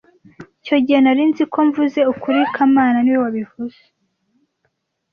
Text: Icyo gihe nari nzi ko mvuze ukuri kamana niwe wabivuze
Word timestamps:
Icyo 0.61 0.77
gihe 0.85 0.99
nari 1.01 1.23
nzi 1.29 1.43
ko 1.53 1.59
mvuze 1.67 1.99
ukuri 2.11 2.39
kamana 2.55 2.97
niwe 3.01 3.19
wabivuze 3.23 3.79